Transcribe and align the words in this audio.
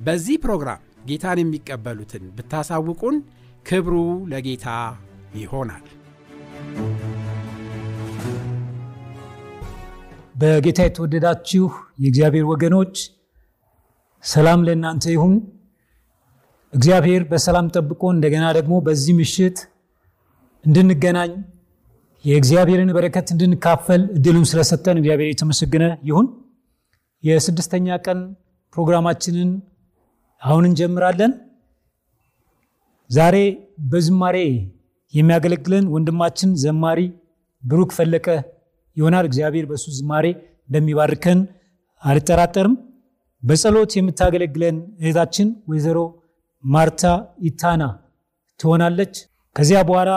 በዚህ 0.00 0.36
ፕሮግራም 0.44 0.80
ጌታን 1.06 1.38
የሚቀበሉትን 1.40 2.24
ብታሳውቁን 2.36 3.16
ክብሩ 3.66 3.94
ለጌታ 4.30 4.66
ይሆናል። 5.36 5.84
በጌታ 10.34 10.80
የተወደዳችሁ 10.86 11.64
የእግዚአብሔር 12.02 12.44
ወገኖች 12.50 12.94
ሰላም 14.24 14.60
ለእናንተ 14.66 15.04
ይሁን። 15.14 15.34
እግዚአብሔር 16.72 17.22
በሰላም 17.30 17.66
ጠብቆ 17.74 18.02
እንደገና 18.14 18.44
ደግሞ 18.58 18.74
በዚህ 18.86 19.14
ምሽት 19.20 19.58
እንድንገናኝ 20.64 21.32
የእግዚአብሔርን 22.24 22.90
በረከት 22.96 23.28
እንድንካፈል 23.34 24.02
እድሉን 24.16 24.46
ስለሰጠን 24.50 24.98
እግዚአብሔር 25.00 25.28
የተመሰገነ 25.30 25.84
ይሁን። 26.08 26.26
የስድስተኛ 27.24 27.96
ቀን 28.04 28.18
ፕሮግራማችንን 28.76 29.50
አሁን 30.42 30.64
እንጀምራለን። 30.68 31.32
ዛሬ 33.10 33.36
በዝማሬ 33.90 34.36
የሚያገለግለን 35.14 35.84
ወንድማችን 35.94 36.50
ዘማሪ 36.62 37.00
ብሩክ 37.62 37.90
ፈለቀ 37.96 38.26
ይሆናል። 38.96 39.24
እግዚአብሔር 39.28 39.64
በእሱ 39.70 39.86
ዝማሬ 39.98 40.26
እንደሚባርከን 40.68 41.40
አልጠራጠርም። 42.02 42.74
በጸሎት 43.42 43.92
የምታገለግለን 43.96 44.76
እህታችን 45.00 45.48
ወይዘሮ 45.70 45.98
ማርታ 46.64 47.02
ኢታና 47.42 47.82
ትሆናለች። 48.60 49.14
ከዚያ 49.56 49.80
በኋላ 49.88 50.10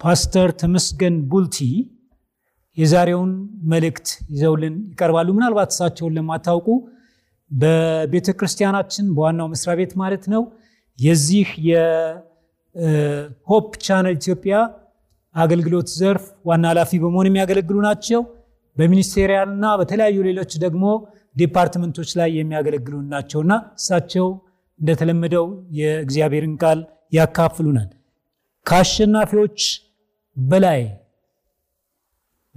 ፓስተር 0.00 0.48
ተመስገን 0.60 1.14
ቡልቲ 1.30 1.58
የዛሬውን 2.76 3.30
መልእክት 3.72 4.06
ይዘውልን 4.34 4.74
ይቀርባሉ። 4.90 5.28
ምናልባት 5.36 5.70
እሳቸውን 5.74 6.14
ለማታውቁ 6.16 6.66
በቤተ 7.50 8.28
ክርስቲያናችን 8.38 9.06
በዋናው 9.16 9.48
መስሪያ 9.52 9.74
ቤት 9.80 9.92
ማለት 10.02 10.24
ነው 10.32 10.42
የዚህ 10.98 11.48
የ 11.68 12.14
Hope 12.14 13.06
Channel 13.86 14.14
ኢትዮጵያ 14.18 14.54
አገልግሎት 15.34 15.88
ዘርፍ 15.98 16.24
ዋና 16.48 16.64
ኃላፊ 16.72 16.90
በመሆን 17.02 17.28
የሚያገለግሉ 17.28 17.76
ናቸው። 17.86 18.20
በ 18.76 18.87
Ministerial 18.87 19.47
ና 19.47 19.64
በተለያዩ 19.80 20.16
ሌሎች 20.28 20.52
ደግሞ 20.64 20.84
ዲፓርትመንቶች 21.36 22.10
ላይ 22.20 22.30
የሚያገለግሉ 22.38 22.94
ናቸውና 23.12 23.52
እሳቸው 23.78 24.26
እንደተለመደው 24.80 25.44
የእግዚአብሔርን 25.78 26.54
ቃል 26.62 26.80
ያካፍሉናል። 27.12 27.88
ከአሸናፊዎች 28.66 29.58
በላይ 30.36 30.80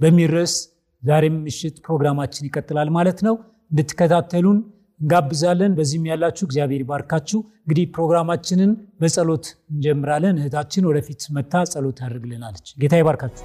በሚል 0.00 0.30
ርዕስ 0.34 0.54
ዛሬም 1.02 1.36
ምሽት 1.44 1.76
ፕሮግራማችን 1.86 2.46
ይቀጥላል 2.48 2.88
ማለት 2.96 3.18
ነው። 3.26 3.34
እንድትከታተሉን 3.70 4.58
እንጋብዛለን። 5.00 5.72
በዚህም 5.76 6.06
ያላችሁ 6.08 6.44
እግዚአብሔር 6.46 6.80
ይባርካችሁ። 6.82 7.38
እንግዲህ 7.60 7.84
ፕሮግራማችንን 7.94 8.72
በጸሎት 9.00 9.44
እንጀምራለን። 9.72 10.38
እህታችን 10.40 10.88
ወደፊት 10.88 11.22
መጥታ 11.36 11.62
ጸሎት 11.70 11.96
ታደርግልናለች። 12.00 12.66
ጌታ 12.82 12.94
ይባርካችሁ። 13.00 13.44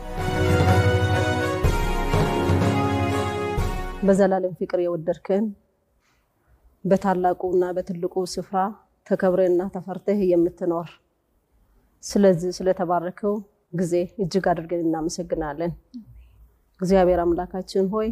በዘላለም 4.06 4.54
ፍቅር 4.60 4.80
የወደድከን 4.84 5.46
በታላቁና 6.86 7.66
በትልቁ 7.76 8.26
ስፍራ 8.34 8.58
ተከብረና 9.08 9.62
ተፈርተህ 9.76 10.20
የምትኖር 10.32 10.90
ስለዚህ 12.04 12.52
ስለተባረከው 12.58 13.34
ጊዜ 13.74 13.94
እጅግ 14.24 14.46
አድርገን 14.52 14.84
እናመሰግናለን። 14.86 15.72
እግዚአብሔር 16.82 17.20
አምላካችን 17.24 17.88
ሆይ 17.94 18.10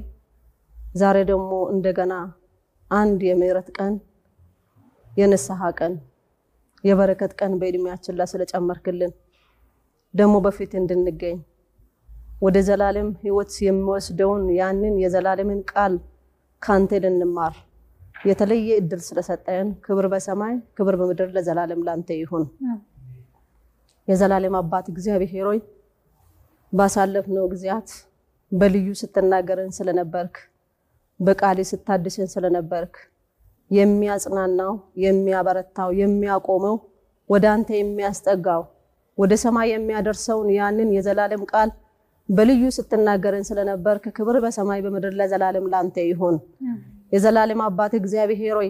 ዛሬ 0.95 1.17
ደግሞ 1.29 1.51
እንደገና 1.73 2.13
አንድ 2.93 3.19
የምህረት 3.27 3.69
ቀን 3.77 3.93
የንስሐ 5.11 5.69
ቀን 5.79 5.93
የበረከት 6.83 7.31
ቀን 7.39 7.51
በእድሜያችን 7.59 8.17
ላይ 8.19 8.27
ስለጨመርክልን 8.31 9.11
ደግሞ 10.13 10.35
በፊት 10.45 10.71
እንድንገኝ 10.79 11.37
ወደ 12.41 12.57
ዘላለም 12.67 13.09
ሕይወት 13.21 13.51
የሚወስደውን 13.65 14.43
ያንን 14.57 14.95
የዘላለምን 15.03 15.59
ቃል 15.71 15.93
ካንተ 16.61 16.99
ልንማር 17.03 17.55
የተለየ 18.25 18.69
እድል 18.79 19.01
ስለሰጠን 19.07 19.69
ክብር 19.85 20.05
በሰማይ 20.11 20.53
ክብር 20.77 20.95
በምድር 20.99 21.29
ለዘላለም 21.35 21.81
ላንተ 21.87 22.09
ይሁን። 22.19 22.43
የዘላለም 24.07 24.55
አባት 24.59 24.85
እግዚአብሔር 24.93 25.45
ሆይ 25.49 25.59
ባሳለፍነው 26.73 27.45
ጊዜያት 27.53 27.89
በልዩ 28.51 28.87
ስትናገረን 29.01 29.71
ስለነበርክ 29.77 30.35
በቃሌ 31.19 31.59
ስታድሰን 31.69 32.29
ስለነበርክ 32.33 32.95
የሚያጽናናው 33.71 34.73
የሚያበረታው 35.03 35.89
የሚያቆመው 35.99 36.75
ወደ 37.29 37.45
አንተ 37.53 37.69
የሚያስጠጋው 37.77 38.63
ወደ 39.17 39.33
ሰማይ 39.43 39.67
የሚያደርሰውን 39.71 40.49
ያንን 40.57 40.89
የዘላለም 40.95 41.43
ቃል 41.51 41.69
በልዩ 42.29 42.63
ስትናገረን 42.75 43.45
ስለነበርክ 43.49 44.05
ክብር 44.17 44.35
በሰማይ 44.43 44.79
በምድር 44.85 45.13
ለዘላለም 45.19 45.65
ላንተ 45.73 45.97
ይሁን። 46.09 46.35
የዘላለም 47.11 47.61
አባት 47.65 47.93
እግዚአብሔር 47.99 48.55
ሆይ 48.59 48.69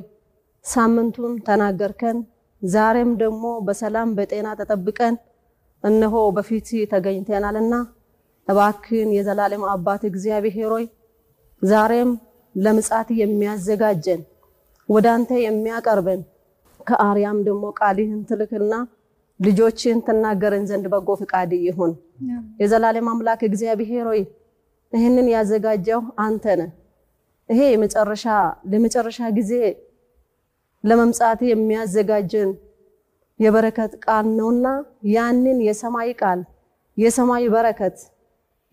ሳምንቱን 0.66 1.34
ተናገርከን። 1.48 2.18
ዛሬም 2.62 3.12
ደግሞ 3.22 3.46
በሰላም 3.68 4.10
በጤና 4.18 4.48
ተጠብቀን 4.60 5.16
እነሆ 5.84 6.16
በፊት 6.36 6.70
ተገኝተናልና 6.92 7.74
እባክን 8.48 9.10
የዘላለም 9.18 9.64
አባት 9.74 10.04
እግዚአብሔር 10.12 10.70
ሆይ 10.76 10.86
ዛሬም 11.62 12.10
ለምጻት 12.56 13.10
የሚያዘጋጀን 13.20 14.22
ወደ 14.90 15.06
አንተ 15.16 15.32
የሚያቀርበን 15.44 16.22
ከአርያም 16.88 17.38
ደግሞ 17.48 17.66
ቃልህን 17.80 18.22
ትልክና 18.30 18.74
ልጆችን 19.40 19.98
ትናገረን 20.08 20.66
ዘንድ 20.70 20.86
በጎ 20.94 21.10
ፍቃድ 21.22 21.52
ይሁን። 21.62 21.92
የዘላለም 22.62 23.08
አምላክ 23.12 23.42
እግዚአብሔር 23.48 24.06
ሆይ 24.10 24.22
ይህንን 24.94 25.28
ያዘጋጀው 25.34 26.02
አንተ 26.26 26.46
ነህ። 26.60 26.72
ይሄ 27.50 27.62
የመጨረሻ 27.72 28.26
ለመጨረሻ 28.72 29.20
ጊዜ 29.38 29.54
ለመምጻት 30.84 31.40
የሚያዘጋጀን 31.50 32.50
የበረከት 33.40 33.94
ቃል 34.06 34.26
ነውና 34.38 34.68
ያንን 35.14 35.60
የሰማይ 35.68 36.10
ቃል 36.22 36.40
የሰማይ 36.98 37.46
በረከት 37.54 37.98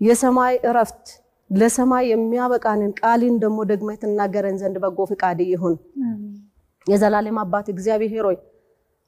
የሰማይ 0.00 0.54
እረፍት 0.68 1.06
ለሰማይ 1.50 2.04
የሚያበቃንን 2.10 2.92
ቃልን 3.00 3.34
ደግሞ 3.42 3.58
ደግመህ 3.70 3.96
ትናገረን 4.02 4.56
ዘንድ 4.60 4.76
በጎ 4.82 4.98
ፍቃድ 5.10 5.38
ይሁን። 5.46 5.74
የዘላለም 6.86 7.38
አባት 7.42 7.66
እግዚአብሔር 7.72 8.24
ሆይ 8.28 8.38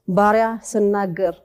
ባሪያ 0.07 0.47
ስናገር 0.71 1.35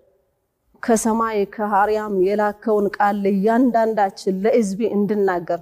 ከሰማይ 0.83 1.39
ከአርያም 1.55 2.15
የላከውን 2.27 2.87
ቃል 2.97 3.17
ለእያንዳንዳችን 3.25 4.37
ለሕዝብ 4.45 4.81
እንድናገር 4.97 5.61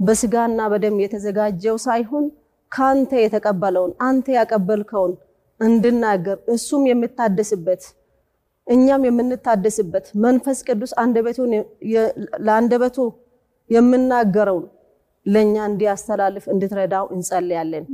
በስጋና 0.00 0.60
በደም 0.72 0.96
የተዘጋጀው 1.02 1.76
ሳይሆን 1.86 2.24
ከአንተ 2.72 3.12
የተቀበለውን 3.22 3.92
አንተ 4.08 4.26
ያቀበልከውን 4.36 5.12
እንድናገር 5.60 6.38
እሱም 6.54 6.82
የምታደስበት 6.90 7.84
እኛም 8.66 9.06
የምንታደስበት 9.08 10.06
መንፈስ 10.24 10.58
ቅዱስ 10.68 10.90
ለአንደበቱ 12.46 12.96
የምናገረውን 13.70 14.66
ለእኛ 15.26 15.56
እንዲያስተላልፍ 15.70 16.44
እንድትረዳው 16.52 17.06
እንጸልያለን። 17.14 17.84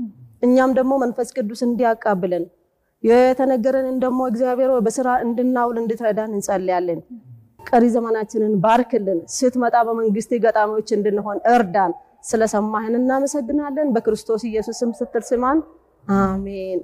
እኛም 0.43 0.71
ደግሞ 0.79 0.93
መንፈስ 1.03 1.29
ቅዱስ 1.37 1.61
እንዲያቃብለን 1.67 2.45
የተነገረንን 3.05 3.97
ደግሞ 4.05 4.21
እግዚአብሔር 4.31 4.71
በስራ 4.87 5.09
እንድናውል 5.25 5.77
እንድትረዳን 5.83 6.35
እንጸልያለን። 6.37 7.01
ቀሪ 7.69 7.85
ዘመናችንን 7.95 8.55
ባርክልን። 8.65 9.21
ስትመጣ 9.37 9.77
በመንግስት 9.89 10.33
ገጣሚዎች 10.45 10.91
እንድንሆን 10.97 11.39
እርዳን። 11.55 11.95
ስለሰማህን 12.25 12.99
እናመሰግናለን። 13.01 13.89
በክርስቶስ 13.97 14.45
ኢየሱስ 14.51 14.79
ስም 14.83 14.93
ስትል 15.01 15.25
ስማን። 15.31 15.59
አሜን። 16.19 16.81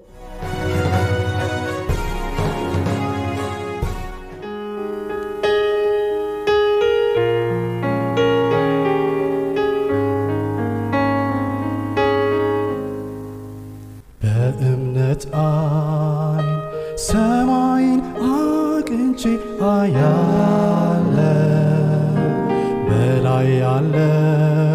አያለ 19.81 21.17
በላይ 22.87 23.49
ያለው 23.59 24.70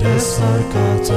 ደስ 0.02 0.30
እርካታ 0.50 1.10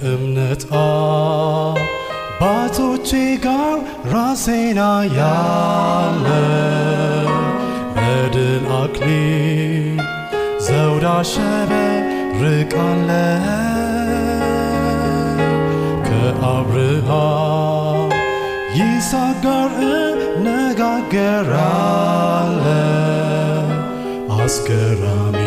ከእምነት 0.00 0.62
አባቶቼ 2.42 3.10
ጋር 3.44 3.78
ራሴና 4.12 4.80
ያለ 5.16 6.26
በድል 7.96 8.64
አክሊል 8.78 9.98
ዘውድ 10.66 11.04
አሸበርቃለ 11.10 13.10
ከአብርሃም 16.08 18.08
ይስሐቅ 18.78 19.36
ጋር 19.44 19.70
እነጋገራለ። 20.36 21.56
አስገራሚ 24.38 25.38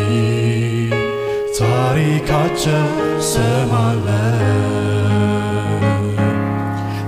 Tarikatçı 1.84 2.78
semaller 3.20 4.34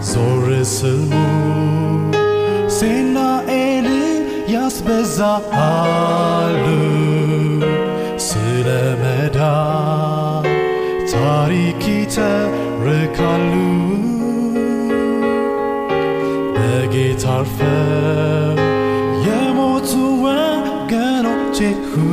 Zorresmu 0.01 1.27
Sena 2.69 3.43
eli 3.49 4.27
yaz 4.53 4.89
beza 4.89 5.43
alüm 5.53 7.63
Silemeda 8.19 9.55
Tarikite 11.13 12.33
rekalüm 12.85 14.07
Begi 16.55 17.17
tarfem 17.17 18.59
Yemotu 19.27 20.25
ve 20.25 20.41
genoçehu 20.91 22.06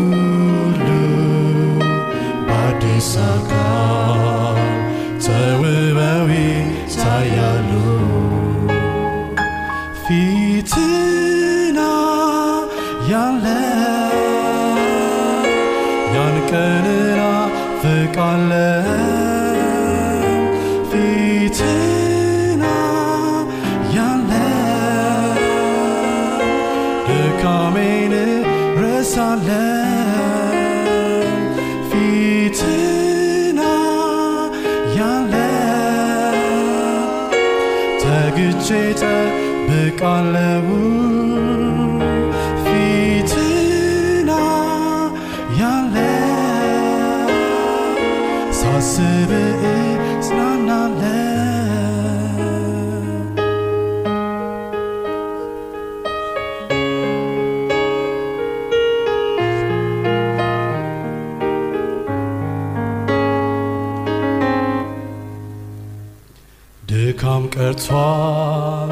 ቀርቷል፣ 67.75 68.89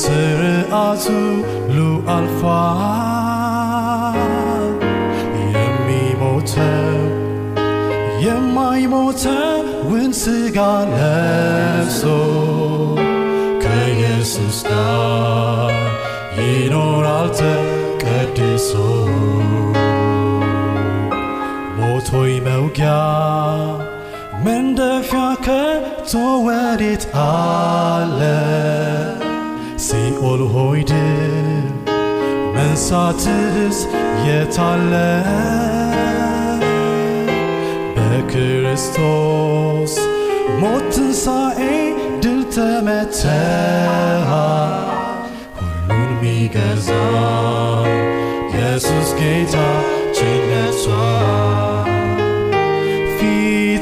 ስርዓቱ 0.00 1.04
ሁሉ 1.68 1.78
አልፏል። 2.14 4.18
የሚሞተው 5.54 7.00
የማይሞተውን 8.24 10.10
ሥጋ 10.22 10.58
ለብሶ 10.92 12.02
ሞቶይ 22.73 22.73
መውጊያ 22.81 22.91
መንደፊያ 24.45 25.23
ከቶ 25.45 26.11
ወዴት 26.45 27.03
አለ? 27.23 28.21
ሲኦል 29.85 30.41
ሆይ 30.53 30.81
ድል 30.89 31.67
መንሳትስ 32.55 33.77
የታለ? 34.27 34.93
በክርስቶስ 37.95 39.93
ሞት 40.61 40.85
ትንሣኤ 40.93 41.59
ድል 42.23 42.41
ተመተሃል። 42.55 44.33
ሁሉን 45.57 46.11
ሚገዛ 46.21 46.89
ኢየሱስ 48.49 49.09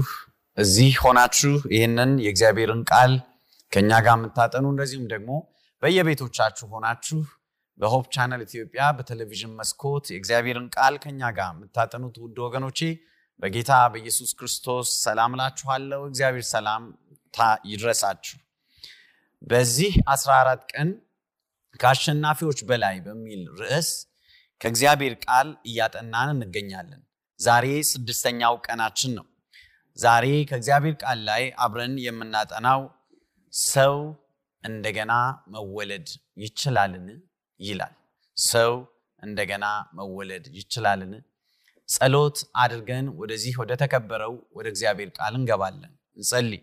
እዚህ 0.57 0.91
ሆናችሁ 1.03 1.53
ይህንን 1.73 2.11
የእግዚአብሔርን 2.25 2.81
ቃል 2.91 3.13
ከእኛ 3.71 3.91
ጋር 4.05 4.15
የምታጠኑ 4.17 4.65
እንደዚሁም 4.73 5.07
ደግሞ 5.13 5.31
በየቤቶቻችሁ 5.83 6.67
ሆናችሁ 6.73 7.19
በ 7.77 7.87
Hope 7.87 8.05
Channel 8.15 8.41
ኢትዮጵያ 8.45 8.83
በቴሌቪዥን 8.97 9.53
መስኮት 9.57 10.05
የእግዚአብሔርን 10.11 10.67
ቃል 10.75 10.95
ከእኛ 11.03 11.31
ጋር 11.37 11.49
የምታጠኑት 11.53 12.17
ውድ 12.23 12.37
ወገኖቼ 12.45 12.79
በጌታ 13.39 13.71
በኢየሱስ 13.93 14.31
ክርስቶስ 14.39 14.89
ሰላም 15.03 15.33
እላችኋለሁ። 15.35 16.01
እግዚአብሔር 16.09 16.45
ሰላምታ 16.51 17.37
ይድረሳችሁ። 17.71 18.37
በዚህ 19.47 19.93
14 20.13 20.63
ቀን 20.73 20.91
ከአሸናፊዎች 21.79 22.61
በላይ 22.69 22.97
በሚል 23.05 23.41
ርዕስ 23.61 23.89
ከእግዚአብሔር 24.61 25.15
ቃል 25.25 25.49
እያጠናን 25.65 26.31
እንገኛለን። 26.35 27.01
ዛሬ 27.39 27.65
ስድስተኛው 27.89 28.55
ቀናችን 28.65 29.11
ነው። 29.17 29.25
ዛሬ 29.97 30.25
ከእግዚአብሔር 30.49 30.95
ቃል 31.01 31.19
ላይ 31.27 31.43
አብረን 31.63 31.95
የምናጠናው 32.05 32.81
ሰው 33.53 33.95
እንደገና 34.63 35.13
መወለድ 35.53 36.07
ይችላልን 36.43 37.07
ይላል። 37.59 37.93
ሰው 38.37 38.73
እንደገና 39.23 39.65
መወለድ 39.97 40.45
ይችላልን? 40.57 41.13
ጸሎት 41.89 42.37
አድርገን 42.61 43.05
ወደዚህ 43.19 43.53
ወደ 43.61 43.71
ተከበረው 43.81 44.33
ወደ 44.57 44.65
እግዚአብሔር 44.73 45.09
ቃል 45.17 45.33
እንገባለን። 45.39 45.91
እንጸልይ። 46.17 46.61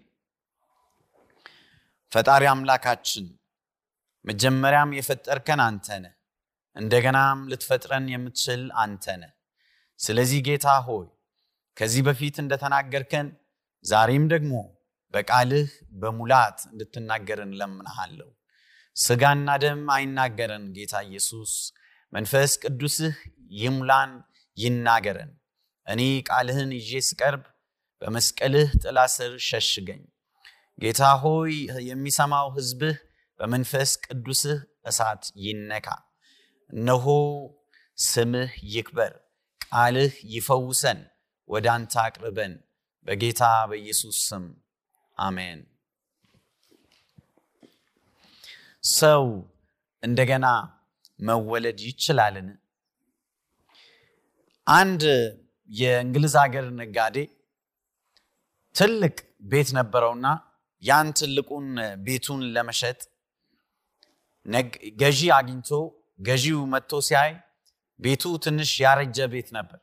ፈጣሪ 2.12 2.44
አምላካችን 2.52 3.26
መጀመሪያም 4.24 4.90
የፈጠርከን 4.96 5.60
አንተ 5.66 5.86
ነህ፣ 6.02 6.12
እንደገናም 6.76 7.38
ልትፈጥረን 7.50 8.04
የምትችል 8.12 8.62
አንተ 8.82 9.04
ነህ። 9.22 9.32
ስለዚህ 10.00 10.40
ጌታ 10.46 10.68
ሆይ 10.86 11.06
ከዚህ 11.76 12.02
በፊት 12.06 12.36
እንደተናገርከን 12.42 13.28
ዛሬም 13.84 14.24
ደግሞ 14.32 14.54
በቃልህ 15.14 15.68
በሙላት 16.00 16.58
እንድትናገረን 16.70 17.52
ለምንሃለሁ። 17.60 18.28
ስጋና 18.96 19.48
ደም 19.62 19.82
አይናገረን 19.94 20.64
ጌታ 20.76 20.94
ኢየሱስ፣ 21.08 21.52
መንፈስ 22.12 22.52
ቅዱስህ 22.62 23.16
ይሙላን 23.56 24.12
ይናገረን። 24.58 25.30
እኔ 25.86 26.00
ቃልህን 26.28 26.70
ይዤ 26.78 27.00
ስቀርብ 27.08 27.44
በመስቀልህ 28.02 28.68
ጥላ 28.82 28.98
ስር 29.14 29.32
ሸሽገኝ። 29.48 30.02
ጌታ 30.78 31.02
ሆይ 31.22 31.54
የሚሰማው 31.88 32.48
ሕዝብህ 32.56 32.96
በመንፈስ 33.40 33.90
ቅዱስህ 34.04 34.58
እሳት 34.86 35.24
ይነካ። 35.44 35.86
እነሆ 36.70 37.06
ስምህ 37.98 38.52
ይክበር፣ 38.74 39.12
ቃልህ 39.72 40.14
ይፈውሰን፣ 40.32 40.98
ወደ 41.48 41.66
አንተ 41.74 41.92
አቅርበን። 42.02 42.52
በጌታ 43.06 43.42
በኢየሱስ 43.70 44.16
ስም 44.28 44.44
አሜን። 45.18 45.60
ሰው 48.92 49.24
እንደገና 50.02 50.46
መወለድ 51.20 51.78
ይችላልን? 51.88 52.48
አንድ 54.66 55.02
የእንግሊዝ 55.70 56.34
ሀገር 56.42 56.66
ነጋዴ 56.80 57.16
ትልቅ 58.74 59.16
ቤት 59.44 59.70
ነበረውና 59.78 60.26
ያን 60.82 61.08
ትልቁን 61.18 61.66
ቤቱን 62.04 62.40
ለመሸጥ 62.54 63.00
ገዢ 65.00 65.20
አግኝቶ 65.36 65.70
ገዢው 66.20 66.60
መጥቶ 66.72 67.00
ሲያይ 67.08 67.32
ቤቱ 68.02 68.22
ትንሽ 68.44 68.70
ያረጀ 68.84 69.18
ቤት 69.32 69.48
ነበር። 69.56 69.80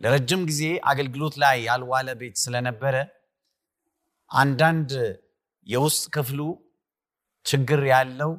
ለረጅም 0.00 0.42
ጊዜ 0.48 0.62
አገልግሎት 0.90 1.34
ላይ 1.42 1.56
ያልዋለ 1.68 2.08
ቤት 2.20 2.36
ስለነበረ 2.44 2.94
አንዳንድ 4.30 4.90
የውስጥ 5.66 6.04
ክፍሉ 6.14 6.40
ችግር 7.46 7.80
ያለው 7.92 8.32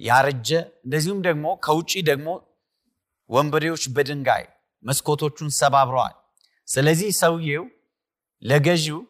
ያረጀ፣ 0.00 0.48
እንደዚሁም 0.84 1.20
ደግሞ 1.26 1.46
ከውጭ 1.64 1.92
ደግሞ 2.08 2.28
ወንበዴዎች 3.30 3.84
በድንጋይ 3.94 4.44
መስኮቶቹን 4.84 5.50
ሰባብረዋል። 5.58 6.14
ስለዚህ 6.68 7.10
ሰውየው 7.20 7.64
ለገዢው 8.42 9.00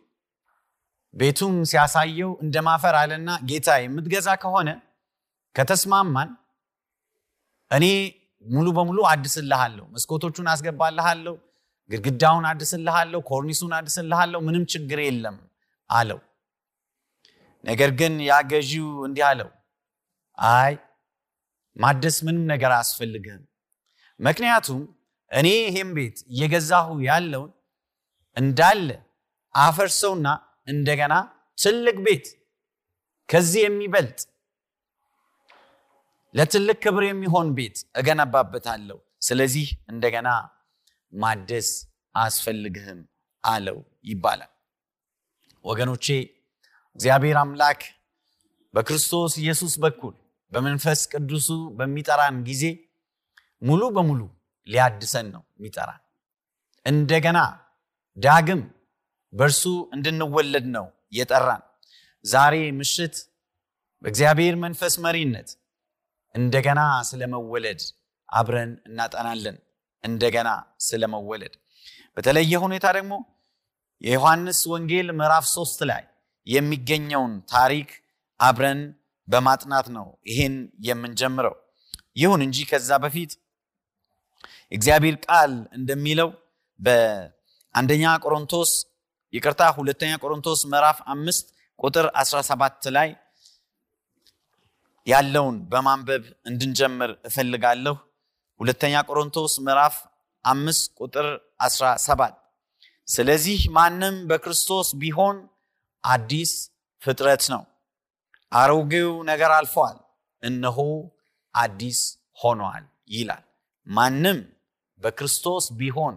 ቤቱን 1.15 1.55
ሲያሳየው 1.71 2.31
እንደ 2.45 2.57
ማፈር 2.67 2.95
አለና 3.01 3.31
ጌታ 3.51 3.69
የምትገዛ 3.83 4.29
ከሆነ 4.43 4.69
ከተስማማን 5.57 6.31
እኔ 7.71 7.85
ሙሉ 8.45 8.67
በሙሉ 8.77 8.99
አድስልሃለሁ፣ 9.11 9.85
መስኮቶቹን 9.95 10.49
አስገባልሃለሁ፣ 10.53 11.35
ግድግዳውን 11.91 12.45
አድስልሃለሁ፣ 12.51 13.21
ኮርኒሱን 13.31 13.73
አድስልሃለሁ፣ 13.79 14.41
ምንም 14.41 14.65
ችግር 14.73 14.99
የለም 15.05 15.37
አለው። 15.91 16.21
ነገር 17.65 17.91
ግን 18.01 18.15
ያ 18.29 18.35
ገዢው 18.51 18.89
እንዲህ 19.07 19.25
አለው፣ 19.31 19.51
አይ 20.39 20.75
ማደስ 21.77 22.17
ምንም 22.27 22.45
ነገር 22.53 22.71
አያስፈልግህም። 22.71 23.43
ምክንያቱም 24.21 24.81
እኔ 25.31 25.49
ይህም 25.61 25.91
ቤት 25.97 26.19
እየገዛሁ 26.33 26.89
ያለውን 27.09 27.51
እንዳለ 28.37 28.89
አፈርሰውና 29.55 30.27
እንደገና 30.69 31.15
ትልቅ 31.59 31.97
ቤት 32.07 32.27
ከዚህ 33.29 33.63
የሚበልጥ 33.65 34.19
ለትልቅ 36.39 36.77
ክብር 36.83 37.03
የሚሆን 37.07 37.49
ቤት 37.57 37.77
እገነባበታለሁ። 37.95 38.99
ስለዚህ 39.21 39.69
እንደገና 39.91 40.29
ማደስ 41.13 41.69
አያስፈልግህም 42.15 43.01
አለው 43.45 43.79
ይባላል። 44.05 44.53
ወገኖቼ 45.65 46.07
እግዚአብሔር 46.97 47.37
አምላክ 47.43 47.81
በክርስቶስ 48.75 49.33
ኢየሱስ 49.43 49.75
በኩል 49.85 50.15
በመንፈስ 50.53 51.01
ቅዱሱ 51.13 51.49
በሚጠራን 51.79 52.37
ጊዜ 52.49 52.65
ሙሉ 53.63 53.83
በሙሉ 53.97 54.21
ሊያድሰን 54.67 55.27
ነው 55.35 55.43
የሚጠራን። 55.57 56.03
እንደገና 56.87 57.39
ዳግም 58.17 58.63
በእርሱ 59.33 59.63
እንድንወለድ 59.95 60.67
ነው 60.77 60.87
የጠራን። 61.13 61.63
ዛሬ 62.25 62.55
ምሽት 62.79 63.17
በእግዚአብሔር 64.05 64.55
መንፈስ 64.65 64.95
መሪነት 65.05 65.49
እንደገና 66.35 66.81
ስለመወለድ 67.09 67.81
አብረን 68.29 68.73
እናጠናለን። 68.89 69.57
እንደገና 70.05 70.49
ስለመወለድ 70.87 71.55
በተለየ 72.17 72.53
ሁኔታ 72.65 72.87
ደግሞ 72.97 73.15
የዮሐንስ 74.03 74.61
ወንጌል 74.73 75.09
ምዕራፍ 75.19 75.45
ሶስት 75.55 75.81
ላይ 75.91 76.03
የሚገኘውን 76.47 77.33
ታሪክ 77.53 77.89
አብረን 78.41 78.81
በማጥናት 79.29 79.87
ነው 79.97 80.07
ይህን 80.31 80.55
የምንጀምረው። 80.87 81.57
ይሁን 82.17 82.41
እንጂ 82.47 82.59
ከዛ 82.71 82.91
በፊት 83.03 83.33
እግዚአብሔር 84.73 85.17
ቃል 85.27 85.53
እንደሚለው 85.79 86.29
በአንደኛ 86.81 88.05
ቆሮንቶስ 88.25 88.71
ይቅርታ 89.33 89.63
ሁለተኛ 89.79 90.13
ቆሮንቶስ 90.23 90.61
ምዕራፍ 90.73 90.99
አምስት 91.15 91.47
ቁጥር 91.79 92.07
17 92.21 92.89
ላይ 92.97 93.09
ያለውን 95.09 95.57
በማንበብ 95.71 96.25
እንድንጀምር 96.47 97.11
እፈልጋለሁ። 97.25 97.95
ሁለተኛ 98.61 98.95
ቆሮንቶስ 99.09 99.53
ምዕራፍ 99.67 99.97
አምስት 100.45 100.85
ቁጥር 101.01 101.27
17 101.67 102.37
ስለዚህ 103.09 103.61
ማንም 103.77 104.17
በክርስቶስ 104.31 104.89
ቢሆን 105.03 105.37
አዲስ 106.05 106.53
ፍጥረት 107.03 107.45
ነው፣ 107.53 107.63
አሮጌው 108.53 109.11
ነገር 109.31 109.51
አልፏል፣ 109.57 109.97
እነሆ 110.43 110.79
አዲስ 111.55 112.01
ሆኗል 112.39 112.85
ይላል። 113.11 113.45
ማንም 113.87 114.39
በክርስቶስ 115.01 115.65
ቢሆን 115.81 116.15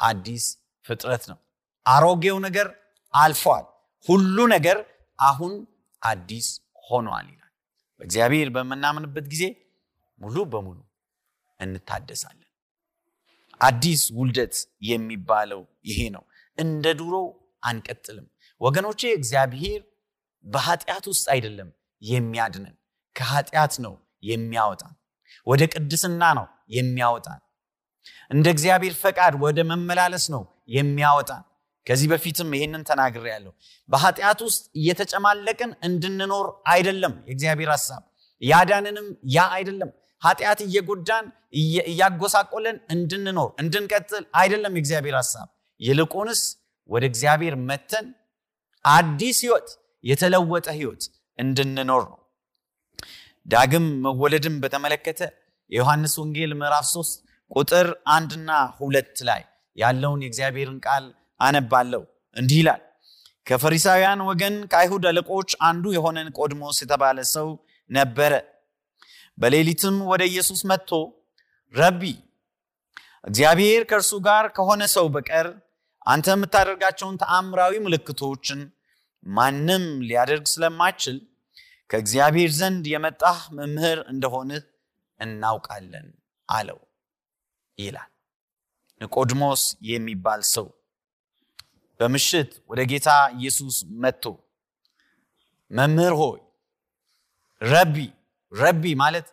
አዲስ 0.00 0.44
ፍጥረት 0.84 1.24
ነው፣ 1.30 1.38
አሮጌው 1.86 2.36
ነገር 2.46 2.68
አልፏል፣ 3.14 3.64
ሁሉ 4.06 4.36
ነገር 4.54 4.78
አሁን 5.18 5.52
አዲስ 6.02 6.46
ሆኗል 6.88 7.26
ይላል። 7.28 7.51
በእግዚአብሔር 8.02 8.48
በምናምንበት 8.54 9.26
ጊዜ 9.32 9.44
ሙሉ 10.18 10.36
በሙሉ 10.52 10.78
እንታደሳለን። 11.60 12.48
አዲስ 13.60 14.02
ውልደት 14.16 14.54
የሚባለው 14.88 15.60
ይሄ 15.88 15.98
ነው። 16.14 16.24
እንደ 16.58 16.84
ድሮ 16.98 17.14
አንቀጥልም 17.62 18.26
ወገኖቼ። 18.60 19.00
እግዚአብሔር 19.18 19.80
በኃጢአት 20.44 21.04
ውስጥ 21.12 21.26
አይደለም 21.34 21.68
የሚያድነን፣ 22.02 22.74
ከኃጢአት 23.16 23.74
ነው 23.84 23.94
የሚያወጣን፣ 24.22 24.94
ወደ 25.46 25.62
ቅድስና 25.74 26.22
ነው 26.38 26.46
የሚያወጣን፣ 26.76 27.40
እንደ 28.30 28.46
እግዚአብሔር 28.54 28.94
ፈቃድ 29.02 29.34
ወደ 29.44 29.58
መመላለስ 29.70 30.26
ነው 30.34 30.42
የሚያወጣን። 30.76 31.42
ከዚህ 31.86 32.08
በፊትም 32.12 32.50
ይህንን 32.56 32.82
ተናግሬያለሁ። 32.88 33.52
በኃጢአት 33.88 34.40
ውስጥ 34.46 34.62
እየተጨማለቅን 34.80 35.70
እንድንኖር 35.88 36.46
አይደለም 36.72 37.14
የእግዚአብሔር 37.28 37.70
ሀሳብ። 37.74 38.02
ያዳንንም 38.42 39.06
ያ 39.34 39.44
አይደለም። 39.56 39.90
ኃጢአት 40.22 40.60
እየጎዳን 40.66 41.26
እያጎሳቆለን 41.88 42.76
እንድንኖር 42.94 43.48
እንድንቀጥል 43.62 44.24
አይደለም 44.40 44.74
የእግዚአብሔር 44.76 45.16
ሀሳብ። 45.20 45.48
ይልቁንስ 45.80 46.42
ወደ 46.88 47.04
እግዚአብሔር 47.10 47.54
መተን 47.68 48.06
አዲስ 48.84 49.38
ህይወት፣ 49.44 49.68
የተለወጠ 50.04 50.66
ህይወት 50.78 51.02
እንድንኖር 51.38 52.02
ነው። 52.10 52.18
ዳግም 53.46 53.86
መወለድን 54.04 54.56
በተመለከተ 54.62 55.20
የዮሐንስ 55.72 56.14
ወንጌል 56.20 56.52
ምዕራፍ 56.60 56.86
3 56.90 57.20
ቁጥር 57.50 57.86
አንድና 58.14 58.50
ሁለት 58.78 59.16
ላይ 59.28 59.42
ያለውን 59.78 60.20
የእግዚአብሔርን 60.24 60.78
ቃል 60.86 61.04
አነባለሁ። 61.42 62.02
እንዲህ 62.36 62.58
ይላል። 62.60 62.82
ከፈሪሳውያን 63.46 64.20
ወገን 64.28 64.54
ከአይሁድ 64.72 65.04
አለቆች 65.10 65.50
አንዱ 65.68 65.84
የሆነ 65.94 66.18
ኒቆዲሞስ 66.26 66.76
የተባለ 66.82 67.18
ሰው 67.32 67.48
ነበረ። 67.90 68.32
በሌሊትም 69.38 69.96
ወደ 70.10 70.22
ኢየሱስ 70.30 70.60
መጥቶ 70.70 70.90
ረቢ፣ 71.74 72.02
እግዚአብሔር 73.24 73.82
ከእርሱ 73.90 74.12
ጋር 74.26 74.44
ከሆነ 74.56 74.82
ሰው 74.94 75.06
በቀር 75.14 75.46
አንተ 76.06 76.26
የምታደርጋቸውን 76.34 77.18
ተአምራዊ 77.22 77.74
ምልክቶችን 77.84 78.60
ማንም 79.26 79.84
ሊያደርግ 80.08 80.44
ስለማይችል 80.52 81.18
ከእግዚአብሔር 81.90 82.50
ዘንድ 82.58 82.84
የመጣህ 82.92 83.38
መምህር 83.56 83.98
እንደሆንህ 84.12 84.62
እናውቃለን 85.20 86.06
አለው 86.48 86.78
ይላል። 87.78 88.10
ኒቆዲሞስ 89.00 89.62
የሚባል 89.90 90.40
ሰው 90.54 90.66
በምሽት 92.02 92.52
ወደ 92.70 92.80
ጌታ 92.90 93.08
ኢየሱስ 93.38 93.74
መጥቶ 94.02 94.24
መምህር 95.70 96.14
ሆይ 96.20 96.40
ረቢ 97.62 97.96
ረቢ 98.52 98.84
ማለት 99.02 99.26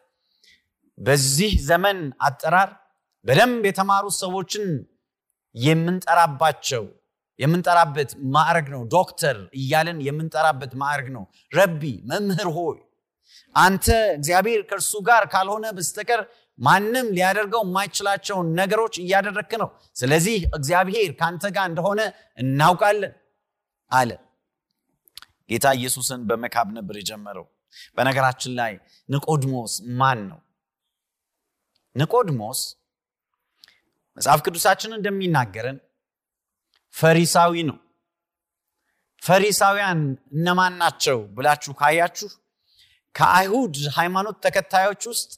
በዚህ 0.97 1.53
ዘመን 1.69 1.97
አጠራር 2.21 2.69
በደንብ 3.25 3.63
የተማሩ 3.69 4.05
ሰዎችን 4.19 4.67
የምንጠራባቸው 5.55 6.83
የምንጠራበት 7.39 8.11
ማዕረግ 8.33 8.67
ነው። 8.75 8.81
ዶክተር 8.93 9.37
እያለን 9.59 9.99
የምንጠራበት 10.07 10.71
ማዕረግ 10.81 11.07
ነው። 11.17 11.23
ረቢ 11.51 11.81
መምህር 12.11 12.49
ሆይ 12.57 12.77
አንተ 13.55 13.85
እግዚአብሔር 14.15 14.61
ከእርሱ 14.69 14.93
ጋር 15.07 15.23
ካልሆነ 15.33 15.65
በስተቀር 15.77 16.21
ማንም 16.59 17.07
ሊያደርገው 17.15 17.61
የማይችላቸውን 17.65 18.47
ነገሮች 18.59 18.95
እያደረግክ 19.03 19.51
ነው። 19.61 19.69
ስለዚህ 19.95 20.37
እግዚአብሔር 20.57 21.11
ከአንተ 21.19 21.45
ጋር 21.55 21.65
እንደሆነ 21.71 22.01
እናውቃለን 22.37 23.13
አለ። 23.91 24.11
ጌታ 25.49 25.67
ኢየሱስን 25.77 26.21
በመካብ 26.29 26.67
ነበር 26.77 26.95
የጀመረው። 26.99 27.45
በነገራችን 27.97 28.53
ላይ 28.59 28.73
ኒቆዲሞስ 29.09 29.73
ማን 29.99 30.19
ነው? 30.29 30.39
ኒቆዲሞስ 31.95 32.59
መጽሐፍ 34.17 34.39
ቅዱሳችን 34.45 34.91
እንደሚናገረን 34.97 35.77
ፈሪሳዊ 36.95 37.53
ነው። 37.69 37.77
ፈሪሳውያን 39.21 40.01
እነማን 40.35 40.73
ናቸው 40.81 41.17
ብላችሁ 41.35 41.71
ካያችሁ 41.79 42.29
ከአይሁድ 43.15 43.75
ሃይማኖት 43.97 44.37
ተከታዮች 44.45 45.03
ውስጥ 45.11 45.31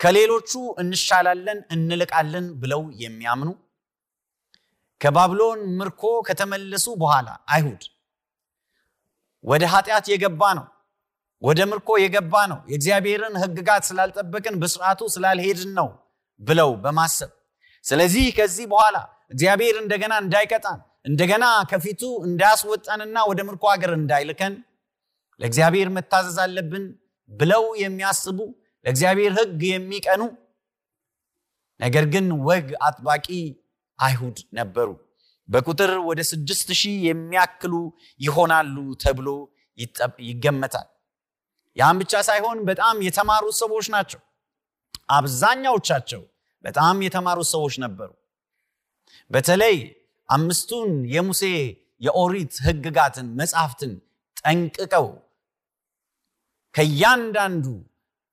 ከሌሎቹ 0.00 0.50
እንሻላለን 0.82 1.58
እንልቃለን 1.74 2.46
ብለው 2.62 2.82
የሚያምኑ 3.02 3.50
ከባቢሎን 5.00 5.60
ምርኮ 5.78 6.02
ከተመለሱ 6.28 6.86
በኋላ 7.02 7.28
አይሁድ 7.54 7.82
ወደ 9.44 9.64
ኃጢአት 9.72 10.06
የገባ 10.12 10.42
ነው 10.58 10.66
ወደ 11.42 11.60
ምርኮ 11.70 11.90
የገባ 12.02 12.34
ነው 12.52 12.60
የእግዚአብሔርን 12.70 13.34
ሕግጋት 13.42 13.82
ስላልጠበቅን 13.88 14.54
በስርዓቱ 14.62 15.00
ስላልሄድን 15.14 15.72
ነው 15.78 15.88
ብለው 16.40 16.70
በማሰብ 16.84 17.30
ስለዚህ 17.84 18.26
ከዚህ 18.38 18.66
በኋላ 18.72 18.96
እግዚአብሔር 19.34 19.76
እንደገና 19.82 20.14
እንዳይቀጣን 20.24 20.78
እንደገና 21.06 21.44
ከፊቱ 21.70 22.02
እንዳያስወጣንና 22.28 23.18
ወደ 23.30 23.40
ምርኮ 23.48 23.64
ሀገር 23.72 23.90
እንዳይልከን 23.98 24.54
ለእግዚአብሔር 25.40 25.88
መታዘዝ 25.94 26.38
አለብን 26.44 26.84
ብለው 27.30 27.64
የሚያስቡ 27.82 28.38
ለእግዚአብሔር 28.86 29.32
ሕግ 29.38 29.60
የሚቀኑ 29.70 30.22
ነገር 31.80 32.04
ግን 32.12 32.26
ወግ 32.48 32.68
አጥባቂ 32.86 33.26
አይሁድ 33.98 34.38
ነበሩ። 34.58 34.88
በቁጥር 35.48 35.92
ወደ 36.08 36.20
ስድስት 36.30 36.68
ሺህ 36.80 36.96
የሚያክሉ 37.08 37.72
ይሆናሉ 38.20 38.76
ተብሎ 39.02 39.28
ይገመታል። 40.28 40.86
ያም 41.76 41.98
ብቻ 42.00 42.14
ሳይሆን 42.28 42.58
በጣም 42.68 42.96
የተማሩ 43.06 43.44
ሰዎች 43.60 43.86
ናቸው። 43.94 44.20
አብዛኛዎቻቸው 45.16 46.22
በጣም 46.64 47.02
የተማሩ 47.06 47.38
ሰዎች 47.52 47.74
ነበሩ። 47.84 48.10
በተለይ 49.30 49.76
አምስቱን 50.28 50.90
የሙሴ 51.14 51.42
የኦሪት 52.00 52.54
ሕግጋትን 52.66 53.26
መጽሐፍትን 53.40 53.92
ጠንቅቀው 54.40 55.06
ከእያንዳንዱ 56.74 57.66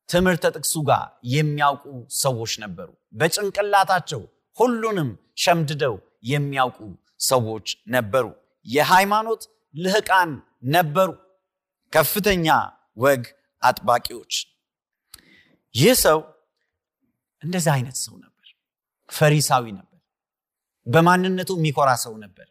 ትምህርተ 0.09 0.45
ጥቅሱ 0.55 0.75
ጋር 0.89 1.03
የሚያውቁ 1.33 1.83
ሰዎች 2.21 2.53
ነበሩ። 2.63 2.89
በጭንቅላታቸው 3.13 4.21
ሁሉንም 4.57 5.09
ሸምድደው 5.43 5.95
የሚያውቁ 6.31 6.79
ሰዎች 7.27 7.67
ነበሩ። 7.95 8.25
የሃይማኖት 8.65 9.43
ልህቃን 9.75 10.31
ነበሩ። 10.75 11.09
ከፍተኛ 11.93 12.47
ወግ 13.03 13.23
አጥባቂዎች። 13.61 14.33
ይህ 15.75 15.93
ሰው 16.03 16.19
እንደዛ 17.41 17.67
አይነት 17.77 17.97
ሰው 18.05 18.15
ነበር። 18.23 18.47
ፈሪሳዊ 19.09 19.65
ነበር። 19.79 19.99
በማንነቱ 20.87 21.51
የሚኮራ 21.59 21.89
ሰው 22.03 22.13
ነበር። 22.23 22.47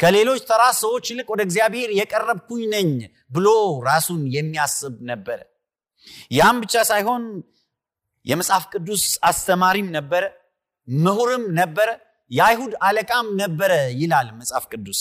ከሌሎች 0.00 0.40
ተራ 0.48 0.62
ሰዎች 0.80 1.04
ይልቅ 1.10 1.26
ወደ 1.32 1.42
እግዚአብሔር 1.46 1.90
የቀረብኩኝ 1.98 2.62
ነኝ 2.74 2.90
ብሎ 3.30 3.48
ራሱን 3.88 4.22
የሚያስብ 4.36 4.96
ነበረ። 5.10 5.38
ያም 6.30 6.56
ብቻ 6.62 6.74
ሳይሆን 6.90 7.22
የመጽሐፍ 8.26 8.64
ቅዱስ 8.72 9.02
አስተማሪም 9.22 9.88
ነበረ፣ 9.96 10.24
ምሁርም 10.88 11.44
ነበረ፣ 11.58 11.88
የአይሁድ 12.30 12.72
አለቃም 12.86 13.26
ነበረ 13.42 13.72
ይላል 14.00 14.28
መጽሐፍ 14.38 14.64
ቅዱስ። 14.72 15.00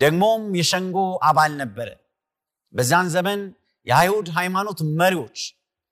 ደግሞም 0.00 0.42
የሸንጎ 0.58 0.96
አባል 1.24 1.52
ነበረ። 1.62 1.88
በዛን 2.74 3.08
ዘመን 3.14 3.40
የአይሁድ 3.86 4.28
ሃይማኖት 4.36 4.78
መሪዎች 5.00 5.38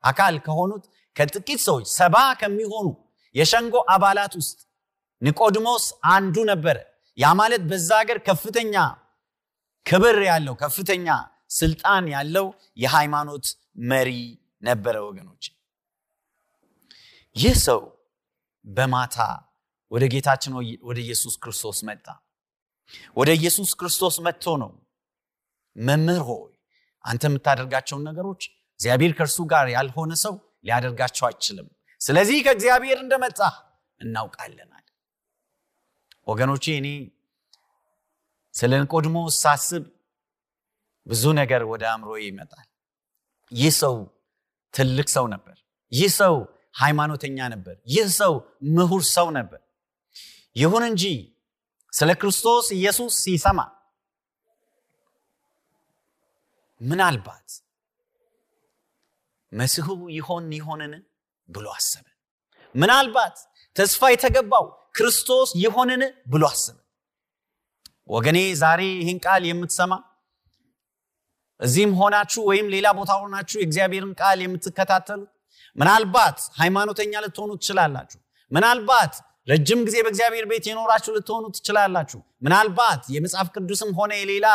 አካል 0.05 0.35
ከሆኑት 0.47 0.85
ከጥቂት 1.17 1.61
ሰዎች 1.67 1.87
ሰባ 1.99 2.17
ከሚሆኑ 2.41 2.87
የሸንጎ 3.35 3.75
አባላት 3.95 4.33
ውስጥ 4.41 4.59
ኒቆዲሞስ 5.23 5.85
አንዱ 6.13 6.37
ነበረ። 6.51 6.77
ያ 7.19 7.31
ማለት 7.39 7.63
በዛ 7.71 7.91
ሀገር 8.01 8.19
ከፍተኛ 8.29 8.75
ክብር 9.87 10.19
ያለው 10.29 10.55
ከፍተኛ 10.63 11.07
ስልጣን 11.53 12.05
ያለው 12.15 12.47
የሃይማኖት 12.83 13.47
መሪ 13.91 14.11
ነበረ። 14.63 14.97
ወገኖች 15.07 15.45
ይህ 17.37 17.55
ሰው 17.67 17.81
በማታ 18.65 19.17
ወደ 19.91 20.05
ጌታችን 20.13 20.53
ወደ 20.89 20.99
ኢየሱስ 21.05 21.35
ክርስቶስ 21.43 21.79
መጣ። 21.89 22.07
ወደ 23.17 23.31
ኢየሱስ 23.39 23.71
ክርስቶስ 23.81 24.17
መጥቶ 24.27 24.55
ነው 24.63 24.71
መምህር 25.77 26.23
ሆይ 26.31 26.53
አንተ 27.05 27.23
የምታደርጋቸውን 27.29 28.05
ነገሮች 28.09 28.43
እግዚአብሔር 28.81 29.13
ከእርሱ 29.19 29.39
ጋር 29.53 29.67
ያልሆነ 29.75 30.13
ሰው 30.25 30.35
ሊያደርጋቸው 30.65 31.25
አይችልም። 31.29 31.69
ስለዚህ 32.01 32.39
ከእግዚአብሔር 32.47 32.99
እንደመጣ 33.03 33.39
እናውቃለናል። 34.01 34.82
ወገኖቼ 36.27 36.65
እኔ 36.81 36.89
ስለ 38.55 38.73
ኒቆዲሞስ 38.83 39.35
ሳስብ 39.43 39.85
ብዙ 41.07 41.23
ነገር 41.41 41.63
ወደ 41.71 41.83
አእምሮ 41.91 42.11
ይመጣል። 42.25 42.67
ይህ 43.53 43.73
ሰው 43.81 43.95
ትልቅ 44.75 45.09
ሰው 45.09 45.27
ነበር። 45.35 45.57
ይህ 45.93 46.11
ሰው 46.21 46.35
ሃይማኖተኛ 46.75 47.39
ነበር። 47.55 47.77
ይህ 47.87 48.07
ሰው 48.21 48.35
ምሁር 48.75 49.03
ሰው 49.17 49.27
ነበር። 49.39 49.61
ይሁን 50.57 50.85
እንጂ 50.91 51.05
ስለ 51.93 52.11
ክርስቶስ 52.21 52.67
ኢየሱስ 52.79 53.13
ሲሰማ 53.25 53.61
ምናልባት 56.81 57.49
መሲሁ 59.53 59.87
ይሆን 60.19 60.45
ይሆንን 60.59 60.93
ብሎ 61.49 61.67
አሰበ። 61.75 62.07
ምናልባት 62.75 63.37
ተስፋ 63.77 64.11
የተገባው 64.13 64.67
ክርስቶስ 64.95 65.51
ይሆንን 65.63 66.03
ብሎ 66.33 66.43
አሰበ። 66.51 66.77
ወገኔ 68.11 68.39
ዛሬ 68.63 68.81
ይህን 68.95 69.19
ቃል 69.27 69.43
የምትሰማ 69.49 69.93
እዚህም 71.61 71.93
ሆናችሁ 71.99 72.43
ወይም 72.51 72.67
ሌላ 72.75 72.87
ቦታ 72.99 73.13
ሆናችሁ 73.21 73.57
የእግዚአብሔርን 73.61 74.15
ቃል 74.21 74.39
የምትከታተሉ 74.45 75.21
ምናልባት 75.77 76.39
ሃይማኖተኛ 76.59 77.13
ልትሆኑ 77.25 77.51
ትችላላችሁ። 77.61 78.19
ምናልባት 78.53 79.13
ረጅም 79.49 79.81
ጊዜ 79.87 79.97
በእግዚአብሔር 80.05 80.45
ቤት 80.51 80.65
የኖራችሁ 80.69 81.13
ልትሆኑ 81.17 81.45
ትችላላችሁ። 81.57 82.19
ምናልባት 82.43 83.03
የመጽሐፍ 83.15 83.49
ቅዱስም 83.57 83.91
ሆነ 83.99 84.13
የሌላ 84.21 84.49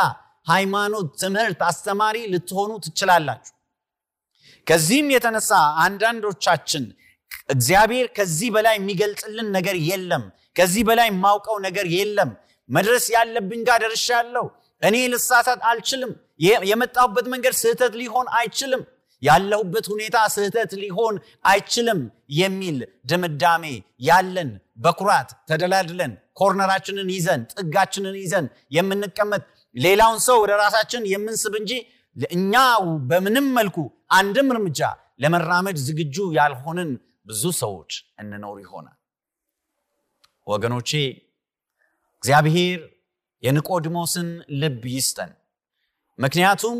ሃይማኖት 0.48 1.08
ትምህርት 1.22 1.62
አስተማሪ 1.70 2.18
ልትሆኑ 2.34 2.72
ትችላላችሁ። 2.86 3.54
ከዚህም 4.68 5.10
የተነሳ 5.16 5.52
አንዳንዶቻችን 5.84 6.84
እግዚአብሔር 7.50 8.08
ከዚህ 8.18 8.50
በላይ 8.56 8.76
የሚገልጽልን 8.78 9.48
ነገር 9.58 9.76
የለም፣ 9.90 10.24
ከዚህ 10.56 10.84
በላይ 10.90 11.08
የማውቀው 11.12 11.58
ነገር 11.68 11.88
የለም፣ 11.96 12.30
መድረስ 12.70 13.06
ያለብኝ 13.16 13.62
ጋር 13.68 13.80
ደርሻለሁ፣ 13.86 14.46
እኔ 14.82 14.96
ልሳሳት 15.14 15.62
አልችልም፣ 15.70 16.12
የመጣሁበት 16.70 17.26
መንገድ 17.34 17.54
ስህተት 17.62 17.94
ሊሆን 18.02 18.28
አይችልም፣ 18.40 18.82
ያለሁበት 19.22 19.86
ሁኔታ 19.92 20.18
ስህተት 20.34 20.72
ሊሆን 20.82 21.16
አይችልም 21.46 22.00
የሚል 22.40 22.78
ድምዳሜ 23.12 23.64
ያለን 24.10 24.50
በኩራት 24.78 25.30
ተደላድለን 25.50 26.12
ኮርነራችንን 26.40 27.10
ይዘን 27.16 27.42
ጥጋችንን 27.54 28.16
ይዘን 28.24 28.46
የምንቀመጥ 28.78 29.42
ሌላውን 29.76 30.20
ሰው 30.28 30.38
ወደ 30.44 30.54
ራሳችን 30.64 31.04
የምንስብ 31.14 31.56
እንጂ 31.62 31.72
እኛ 32.36 32.54
በምንም 33.10 33.48
መልኩ 33.58 33.78
አንድም 34.20 34.48
እርምጃ 34.54 34.82
ለመራመድ 35.24 35.78
ዝግጁ 35.88 36.18
ያልሆንን 36.38 36.92
ብዙ 37.28 37.44
ሰዎች 37.62 37.92
እንኖር 38.22 38.58
ይሆናል። 38.64 38.98
ወገኖቼ 40.48 40.90
እግዚአብሔር 42.24 42.80
የኒቆዲሞስን 43.44 44.30
ልብ 44.62 44.84
ይስጠን። 44.94 45.32
ምክንያቱም 46.20 46.78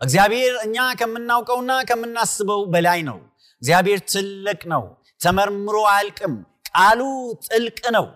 እግዚአብሔር 0.00 0.54
እኛ 0.64 0.76
ከምናውቀውና 1.00 1.72
ከምናስበው 1.88 2.62
በላይ 2.72 3.00
ነው። 3.08 3.18
እግዚአብሔር 3.62 4.00
ትልቅ 4.12 4.60
ነው፣ 4.72 4.84
ተመርምሮ 5.20 5.76
አያልቅም። 5.90 6.34
ቃሉ 6.70 7.00
ጥልቅ 7.46 7.80
ነው። 7.96 8.06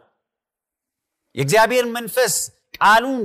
የእግዚአብሔር 1.37 1.87
መንፈስ 1.97 2.35
ቃሉን 2.79 3.25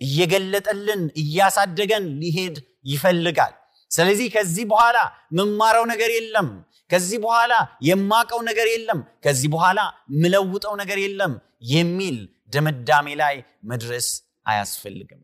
እየገለጠልን 0.00 1.02
እያሳደገን 1.20 2.06
ሊሄድ 2.20 2.56
ይፈልጋል። 2.84 3.54
ስለዚህ 3.90 4.26
ከዚህ 4.34 4.64
በኋላ 4.70 4.98
የምማረው 5.32 5.84
ነገር 5.92 6.10
የለም፣ 6.14 6.48
ከዚህ 6.94 7.18
በኋላ 7.22 7.52
የማቀው 7.82 8.40
ነገር 8.48 8.66
የለም፣ 8.72 9.00
ከዚህ 9.24 9.48
በኋላ 9.50 9.80
ምለውጠው 10.22 10.74
ነገር 10.82 10.98
የለም 11.04 11.32
የሚል 11.70 12.16
ድምዳሜ 12.52 13.06
ላይ 13.22 13.34
መድረስ 13.70 14.06
አያስፈልግም። 14.46 15.20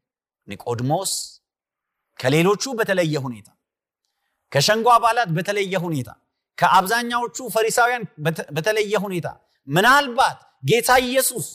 ኒቆድሞስ 0.48 1.12
ከሌሎቹ 2.18 2.64
በተለየ 2.78 3.14
ሁኔታ 3.26 3.48
ከሸንጎ 4.52 4.88
አባላት 4.96 5.28
በተለየ 5.36 5.74
ሁኔታ 5.84 6.10
ከአብዛኛዎቹ 6.58 7.36
ፈሪሳውያን 7.54 8.02
በተለየ 8.56 8.94
ሁኔታ 9.04 9.28
ምናልባት 9.68 10.38
ጌታ 10.64 10.90
ኢየሱስ 11.06 11.46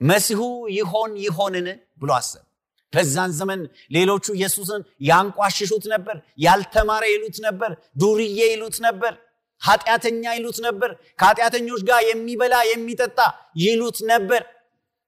መሲሁ 0.00 0.40
ይሆን 0.78 1.12
ይሆንን 1.26 1.66
ብሎ 1.96 2.10
አሰብ። 2.18 2.44
በዛን 2.92 3.30
ዘመን 3.38 3.60
ሌሎቹ 3.90 4.26
ኢየሱስን 4.36 4.82
ያንቋሽሹት 5.08 5.84
ነበር፣ 5.92 6.16
ያልተማረ 6.38 7.04
ይሉት 7.12 7.36
ነበር፣ 7.46 7.70
ዱርዬ 8.00 8.38
ይሉት 8.52 8.76
ነበር፣ 8.86 9.14
ኃጢአተኛ 9.62 10.24
ይሉት 10.36 10.58
ነበር፣ 10.66 10.90
ከኃጢአተኞች 11.18 11.82
ጋር 11.88 12.00
የሚበላ 12.08 12.54
የሚጠጣ 12.70 13.18
ይሉት 13.62 13.98
ነበር። 14.12 14.42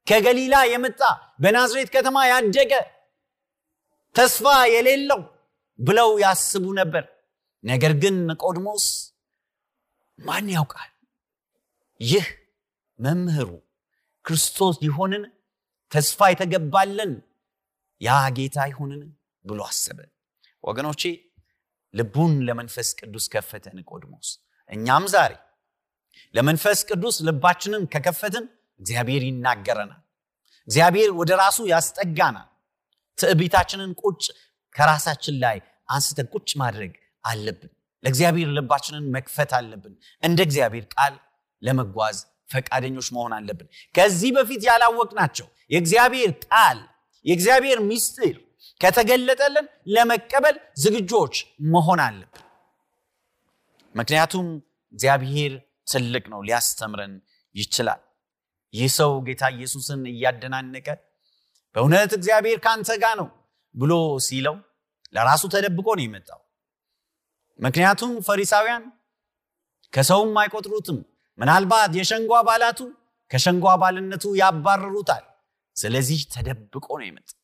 ከገሊላ 0.06 0.54
የመጣ 0.72 1.00
በናዝሬት 1.42 1.88
ከተማ 1.94 2.16
ያደገ 2.30 2.72
ተስፋ 4.16 4.44
የሌለው 4.74 5.20
ብለው 5.78 6.10
ያስቡ 6.24 6.64
ነበር። 6.80 7.04
ነገር 7.64 7.92
ግን 8.02 8.14
ኒቆዲሞስ 8.28 8.86
ማን 10.18 10.46
ያውቃል 10.54 10.90
ይህ 12.00 12.26
መምህሩ 12.98 13.50
ክርስቶስ 14.24 14.76
ይሆንን 14.86 15.22
ተስፋ 15.92 16.28
የተገባለን 16.30 17.12
ያ 18.00 18.18
ጌታ 18.36 18.58
ይሆንን 18.70 19.02
ብሎ 19.44 19.60
አሰበ። 19.66 19.98
ወገኖቼ 20.64 21.02
ልቡን 21.94 22.32
ለመንፈስ 22.46 22.88
ቅዱስ 23.00 23.24
ከፈተ 23.32 23.66
ኒቆዲሞስ። 23.78 24.28
እኛም 24.70 25.04
ዛሬ 25.14 25.32
ለመንፈስ 26.34 26.78
ቅዱስ 26.88 27.16
ልባችንን 27.26 27.82
ከከፈትን 27.92 28.44
እግዚአብሔር 28.80 29.22
ይናገረናል። 29.28 30.02
እግዚአብሔር 30.68 31.10
ወደ 31.20 31.30
ራሱ 31.42 31.58
ያስጠጋናል። 31.72 32.48
ትዕቢታችንን 33.18 33.90
ቁጭ 34.02 34.24
ከራሳችን 34.74 35.36
ላይ 35.44 35.56
አንስተን 35.88 36.26
ቁጭ 36.34 36.50
ማድረግ 36.60 36.92
አለብን። 37.24 37.72
ለእግዚአብሔር 38.04 38.48
ልባችንን 38.56 39.06
መክፈት 39.16 39.50
አለብን። 39.58 39.94
እንደ 40.22 40.38
እግዚአብሔር 40.48 40.84
ቃል 40.94 41.14
ለመጓዝ 41.62 42.18
ፈቃደኞች 42.50 43.08
መሆን 43.14 43.32
አለብን። 43.38 43.66
ከዚህ 43.94 44.30
በፊት 44.36 44.62
ያላወቅናቸው 44.68 45.46
የእግዚአብሔር 45.70 46.30
ቃል 46.46 46.78
የእግዚአብሔር 47.24 47.78
ምስጢር 47.88 48.36
ከተገለጠልን 48.80 49.66
ለመቀበል 49.94 50.56
ዝግጆች 50.82 51.34
መሆን 51.72 52.00
አለብን። 52.04 52.44
ምክንያቱም 53.94 54.46
እግዚአብሔር 54.94 55.52
ትልቅ 55.92 56.24
ነው፣ 56.32 56.40
ሊያስተምረን 56.42 57.14
ይችላል። 57.54 58.00
ይህ 58.74 58.90
ሰው 58.98 59.12
ጌታ 59.26 59.42
ኢየሱስን 59.54 60.02
እያደናነቀ 60.12 60.88
በእውነት 61.74 62.12
እግዚአብሔር 62.18 62.58
ከአንተ 62.64 62.90
ጋር 63.02 63.14
ነው 63.20 63.28
ብሎ 63.74 63.92
ሲለው 64.26 64.56
ለራሱ 65.14 65.42
ተደብቆ 65.54 65.88
ነው 65.98 66.04
የመጣው። 66.04 66.40
ምክንያቱም 67.58 68.12
ፈሪሳውያን 68.26 68.84
ከሰውም 69.92 70.34
አይቆጥሩትም። 70.42 70.98
ምናልባት 71.38 71.92
የሸንጎ 71.98 72.32
አባላቱ 72.38 72.80
ከሸንጎ 73.30 73.64
አባልነቱ 73.72 74.24
ያባረሩታል። 74.40 75.24
ስለዚህ 75.76 76.20
ተደብቆ 76.32 76.86
ነው 76.98 77.06
የመጣው። 77.06 77.36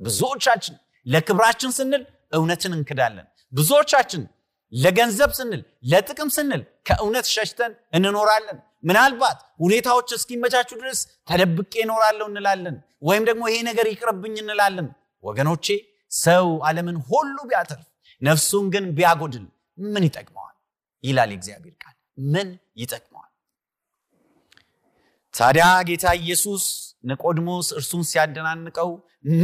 ብዙዎቻችን 0.00 0.74
ለክብራችን 1.06 1.70
ስንል 1.76 2.02
እውነትን 2.32 2.72
እንክዳለን። 2.76 3.26
ብዙዎቻችን 3.52 4.22
ለገንዘብ 4.72 5.30
ስንል 5.38 5.60
ለጥቅም 5.90 6.30
ስንል 6.36 6.62
ከእውነት 6.88 7.26
ሸሽተን 7.34 7.72
እንኖራለን። 7.96 8.58
ምናልባት 8.82 9.38
ሁኔታዎች 9.62 10.08
እስኪመቻቹ 10.16 10.70
ድረስ 10.80 10.98
ተደብቄ 11.28 11.72
እኖራለሁ 11.84 12.26
እንላለን፣ 12.30 12.76
ወይም 13.02 13.24
ደግሞ 13.28 13.42
ይሄ 13.50 13.58
ነገር 13.68 13.86
ይቅርብኝ 13.92 14.34
እንላለን። 14.42 14.88
ወገኖቼ 15.24 15.66
ሰው 16.12 16.48
ዓለምን 16.66 16.96
ሁሉ 17.08 17.36
ቢያተርፍ 17.50 17.86
ነፍሱን 18.22 18.66
ግን 18.74 18.84
ቢያጎድል 18.96 19.46
ምን 19.78 20.04
ይጠቅመዋል? 20.08 20.54
ይላል 21.04 21.30
የእግዚአብሔር 21.32 21.74
ቃል። 21.82 21.96
ምን 22.32 22.48
ይጠቅመዋል? 22.76 23.30
ታዲያ 25.34 25.66
ጌታ 25.88 26.06
ኢየሱስ 26.20 26.64
ኒቆዲሞስ 27.06 27.68
እርሱን 27.78 28.02
ሲያደናንቀው 28.10 28.90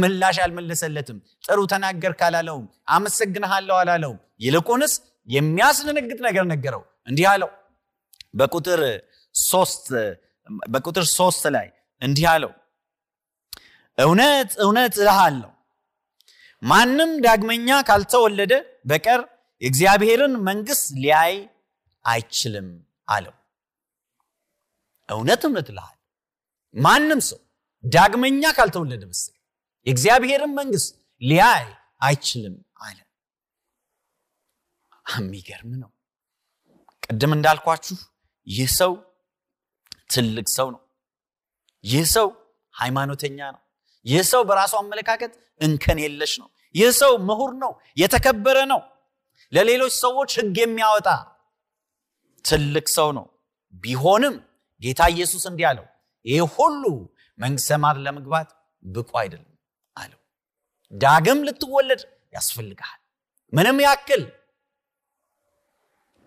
ምላሽ 0.01 0.37
አልመለሰለትም። 0.43 1.17
ጥሩ 1.43 1.59
ተናገርክ 1.71 2.21
አላለውም። 2.27 2.65
አመሰግንሃለሁ 2.89 3.75
አላለውም። 3.81 4.19
ይልቁንስ 4.45 4.93
የሚያስደነግጥ 5.27 6.19
ነገር 6.27 6.45
ነገረው። 6.53 6.81
እንዲህ 7.07 7.27
አለው 7.33 7.49
በቁጥር 8.33 8.81
ሶስት 11.15 11.43
ላይ 11.55 11.67
እንዲህ 12.01 12.25
አለው 12.33 12.51
እውነት 13.97 14.51
እውነት 14.65 14.93
እልሃለሁ 15.01 15.49
ማንም 16.63 17.11
ዳግመኛ 17.25 17.69
ካልተወለደ 17.87 18.53
በቀር 18.85 19.21
የእግዚአብሔርን 19.61 20.33
መንግስት 20.47 20.85
ሊያይ 20.95 21.33
አይችልም 22.05 22.67
አለው። 23.09 23.35
እውነት 25.09 25.41
እውነት 25.47 25.67
እልሃለሁ 25.71 25.99
ማንም 26.75 27.19
ሰው 27.29 27.39
ዳግመኛ 27.83 28.43
ካልተወለደ 28.57 29.03
በስተቀር 29.09 29.39
የእግዚአብሔርን 29.87 30.51
መንግስት 30.59 30.89
ሊያይ 31.21 31.65
አይችልም 32.01 32.55
አለ። 32.83 32.97
የሚገርም 35.05 35.71
ነው። 35.81 35.89
ቅድም 37.05 37.31
እንዳልኳችሁ 37.37 37.97
ይህ 38.47 38.69
ሰው 38.77 38.93
ትልቅ 40.13 40.47
ሰው 40.55 40.67
ነው። 40.75 40.81
ይህ 41.83 42.05
ሰው 42.15 42.27
ሃይማኖተኛ 42.73 43.39
ነው። 43.55 43.61
ይህ 44.05 44.23
ሰው 44.31 44.41
በራሱ 44.43 44.73
አመለካከት 44.79 45.33
እንከን 45.61 45.99
የለሽ 46.03 46.33
ነው። 46.41 46.47
ይህ 46.75 46.89
ሰው 46.99 47.13
ምሁር 47.27 47.51
ነው፣ 47.63 47.71
የተከበረ 47.97 48.57
ነው፣ 48.71 48.81
ለሌሎች 49.51 49.93
ሰዎች 50.03 50.31
ህግ 50.39 50.57
የሚያወጣ 50.61 51.07
ትልቅ 52.45 52.85
ሰው 52.95 53.09
ነው። 53.17 53.25
ቢሆንም 53.83 54.35
ጌታ 54.81 55.01
ኢየሱስ 55.13 55.43
እንዲህ 55.49 55.65
አለው፣ 55.69 55.85
ይህ 56.25 56.41
ሁሉ 56.55 56.83
መንግሥተ 57.39 57.67
ሰማያት 57.69 57.97
ለመግባት 58.05 58.49
ብቁ 58.85 59.11
አይደለም 59.21 59.49
አለው። 59.95 60.19
ዳግም 60.91 61.39
ልትወለድ 61.47 62.01
ያስፈልግሃል። 62.33 62.99
ምንም 63.53 63.77
ያክል 63.85 64.23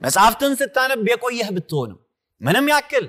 መጽሐፍትን 0.02 0.52
ስታነብ 0.60 1.04
የቆየህ 1.10 1.48
ብትሆንም 1.56 1.98
ምንም 2.40 2.66
ያክል 2.72 3.06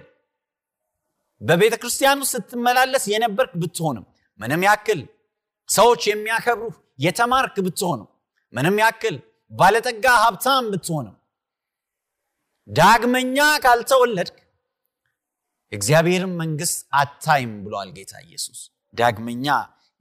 በቤተ 1.41 1.75
ክርስቲያኑ 1.81 2.19
ስትመላለስ 2.29 3.05
የነበርክ 3.13 3.51
ብትሆንም 3.61 4.05
ምንም 4.39 4.61
ያክል 4.67 4.99
ሰዎች 5.69 6.01
የሚያከብሩህ 6.09 6.75
የተማርክ 6.99 7.55
ብትሆንም 7.65 8.07
ምንም 8.53 8.75
ያክል 8.83 9.15
ባለጠጋ 9.51 10.05
ሀብታም 10.23 10.65
ብትሆንም 10.73 11.15
ዳግመኛ 12.69 13.37
ካልተወለድክ 13.63 14.37
የእግዚአብሔርን 15.71 16.33
መንግስት 16.41 16.77
አታይም 16.93 17.53
ብሏል 17.63 17.89
ጌታ 17.97 18.13
ኢየሱስ። 18.25 18.59
ዳግመኛ 18.93 19.45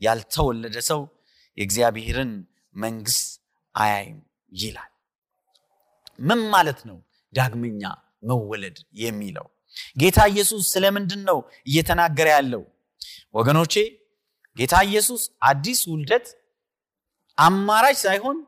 ያልተወለደ 0.00 0.76
ሰው 0.88 1.00
የእግዚአብሔርን 1.58 2.32
መንግስት 2.74 3.26
አያይም 3.74 4.18
ይላል። 4.52 4.92
ምን 6.28 6.40
ማለት 6.54 6.80
ነው 6.88 6.98
ዳግመኛ 7.32 7.82
መወለድ 8.28 8.76
የሚለው? 9.00 9.46
ጌታ 9.96 10.18
ኢየሱስ 10.32 10.62
ስለምንድን 10.74 11.22
ነው 11.28 11.38
እየተናገረ 11.68 12.26
ያለው? 12.36 12.62
ወገኖቼ 13.34 13.74
ጌታ 14.56 14.74
ኢየሱስ 14.88 15.22
አዲስ 15.48 15.80
ውልደት 15.90 16.26
አማራጭ 17.38 17.96
ሳይሆን 18.04 18.38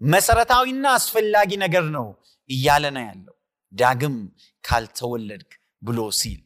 መሰረታዊና 0.00 0.84
አስፈላጊ 0.98 1.50
ነገር 1.64 1.84
ነው 1.96 2.06
እያለ 2.50 2.84
ነው 2.96 3.04
ያለው። 3.08 3.34
ዳግም 3.72 4.16
ካልተወለድክ 4.64 5.50
ብሎ 5.82 6.00
ሲል 6.20 6.40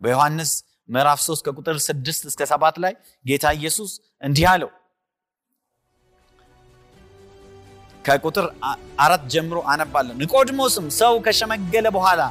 በዮሐንስ 0.00 0.52
ምዕራፍ 0.88 1.20
3 1.24 1.44
ከቁጥር 1.46 1.76
6 1.82 2.26
እስከ 2.30 2.40
7 2.50 2.80
ላይ 2.84 2.94
ጌታ 3.24 3.52
ኢየሱስ 3.58 3.90
እንዲህ 4.22 4.46
አለው። 4.52 4.70
ከቁጥር 8.04 8.46
አራት 9.04 9.22
ጀምሮ 9.34 9.58
አነባለሁ። 9.72 10.14
ኒቆዲሞስም 10.22 10.86
ሰው 11.00 11.14
ከሸመገለ 11.26 11.86
በኋላ 11.96 12.22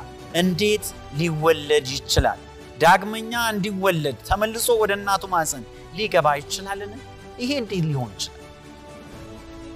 እንዴት 0.42 0.86
ሊወለድ 1.20 1.88
ይችላል? 1.96 2.40
ዳግመኛ 2.84 3.34
እንዲወለድ 3.54 4.18
ተመልሶ 4.30 4.68
ወደ 4.82 4.92
እናቱ 5.00 5.24
ማፀን 5.34 5.64
ሊገባ 5.98 6.28
ይችላልን? 6.42 6.94
ይሄ 7.42 7.50
እንዴት 7.62 7.86
ሊሆን 7.90 8.12
ይችላል? 8.16 8.40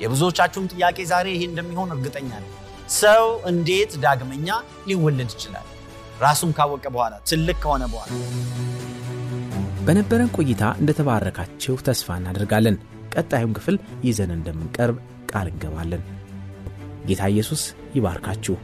የብዙዎቻችሁም 0.02 0.70
ጥያቄ 0.74 0.98
ዛሬ 1.12 1.28
ይሄ 1.36 1.44
እንደሚሆን 1.52 1.92
እርግጠኛ 1.96 2.30
ነኝ። 2.44 2.54
ሰው 2.98 3.24
እንዴት 3.52 3.92
ዳግመኛ 4.06 4.48
ሊወለድ 4.90 5.32
ይችላል? 5.36 5.66
ራሱን 6.22 6.52
ካወቀ 6.58 6.86
በኋላ 6.94 7.16
ትልቅ 7.30 7.58
ከሆነ 7.64 7.84
በኋላ። 7.92 8.12
በነበረን 9.86 10.32
ቆይታ 10.38 10.64
እንደተባረካችሁ 10.82 11.76
ተስፋ 11.88 12.18
እናደርጋለን። 12.20 12.78
ቀጣዩን 13.14 13.54
ክፍል 13.58 13.76
ይዘን 14.08 14.32
እንደምንቀርብ 14.36 14.98
ቃል 15.32 15.48
እንገባለን። 15.52 16.02
ጌታ 17.08 17.22
ኢየሱስ 17.34 17.62
ይባርካችሁ። 17.98 18.56